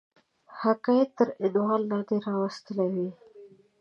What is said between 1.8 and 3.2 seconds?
لاندي را وستلې وي.